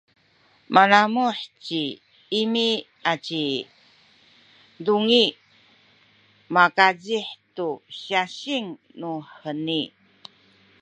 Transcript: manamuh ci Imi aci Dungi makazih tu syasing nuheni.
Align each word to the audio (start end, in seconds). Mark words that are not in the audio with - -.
manamuh 0.75 1.37
ci 1.65 1.83
Imi 2.41 2.69
aci 3.11 3.45
Dungi 4.85 5.23
makazih 6.55 7.27
tu 7.55 7.67
syasing 7.99 8.67
nuheni. 8.99 9.81